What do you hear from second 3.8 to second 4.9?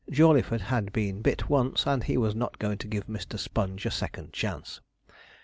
a second chance.